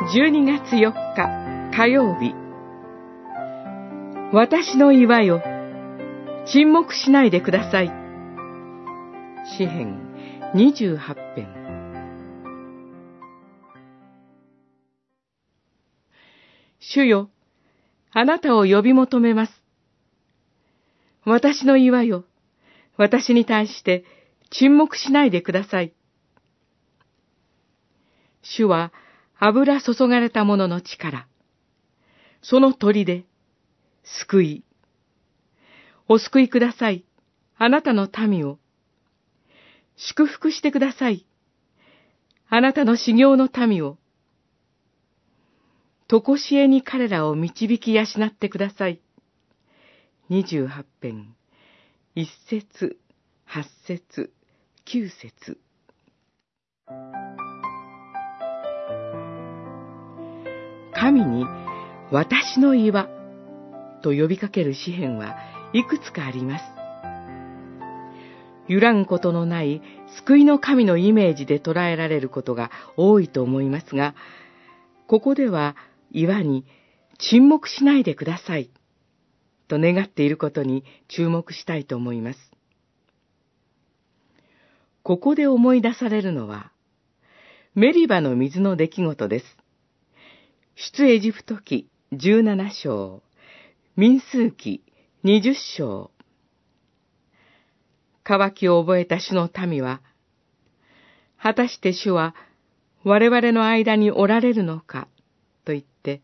[0.00, 2.34] 12月4日火曜日
[4.32, 5.42] 私の岩よ
[6.46, 7.92] 沈黙しないでください
[9.58, 10.00] 詩編
[10.54, 10.96] 28
[11.36, 11.60] 編
[16.80, 17.28] 主よ、
[18.10, 19.52] あなたを呼び求めます。
[21.24, 22.24] 私の岩よ、
[22.96, 24.04] 私に対して
[24.50, 25.92] 沈黙しないでください。
[28.42, 28.92] 主は
[29.42, 31.26] 油注がれた者の力、
[32.42, 33.24] その鳥で、
[34.04, 34.64] 救い。
[36.08, 37.06] お救いください、
[37.56, 38.58] あなたの民を。
[39.96, 41.24] 祝福してください、
[42.50, 43.96] あなたの修行の民を。
[46.06, 49.00] とこしえに彼らを導き養ってください。
[50.28, 51.34] 二十八編、
[52.14, 52.98] 一節、
[53.46, 54.34] 八節、
[54.84, 55.58] 九節。
[61.00, 61.46] 神に
[62.12, 63.08] 私の岩
[64.02, 65.34] と呼びかける詩篇は
[65.72, 66.64] いくつかあります。
[68.68, 69.80] 揺らぐことのない
[70.18, 74.14] 救いの神のイメージで捉えられることが多いと思いますが、
[75.06, 75.74] ここでは
[76.10, 76.66] 岩に
[77.18, 78.70] 沈黙しないでください
[79.68, 82.38] と願っていることに注目したいと思います。
[85.02, 86.72] ここで思い出されるのは、
[87.74, 89.59] メリバの水の出来事です。
[90.82, 93.22] 出エジプト記17章、
[93.96, 94.82] 民数記
[95.24, 96.10] 20章。
[98.24, 100.00] 渇きを覚えた主の民は、
[101.36, 102.34] 果たして主は
[103.04, 105.06] 我々の間におられるのか？
[105.66, 106.22] と言って、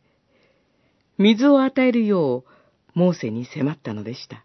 [1.18, 2.46] 水を与えるよ
[2.94, 4.42] うモーセに迫ったのでした。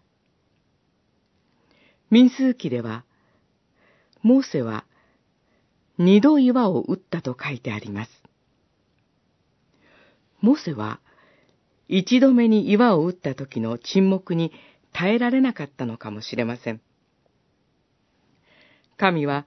[2.10, 3.06] 民数記では、
[4.20, 4.84] モーセは
[5.96, 8.10] 二度岩を打ったと書いてあります。
[10.42, 11.00] モーセは
[11.88, 14.52] 一度目に岩を打った時の沈黙に
[14.92, 16.80] 耐えられなかったのかもしれません。
[18.96, 19.46] 神は、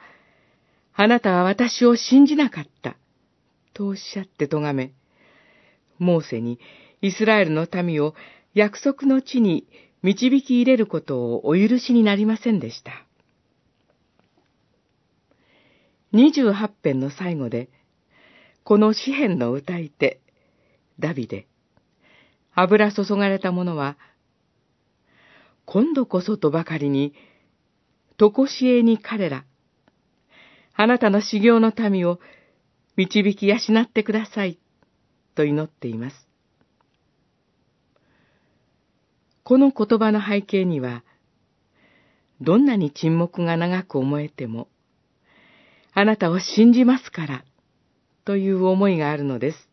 [0.94, 2.98] あなたは私を信じなかった、
[3.74, 4.92] とおっしゃって咎め、
[6.00, 6.60] モーセに
[7.02, 8.16] イスラエルの民を
[8.54, 9.68] 約束の地に
[10.02, 13.06] 導き入れることをお許しになりませんでした。
[16.14, 17.70] 28編の最後で、
[18.64, 20.22] この詩篇の歌い手、
[21.00, 21.48] ダビデ、
[22.54, 23.98] 油注がれた者は、
[25.66, 27.14] 今度こそとばかりに、
[28.18, 29.44] とこしえに彼ら、
[30.76, 32.20] あなたの修行の民を
[32.96, 34.58] 導き養ってください。
[35.36, 36.28] と祈っています。
[39.44, 41.04] この言葉の背景には、
[42.42, 44.70] どんなに沈黙が長く思えても、
[45.94, 47.46] あなたを信じますから、
[48.24, 49.65] という思いがあるのです。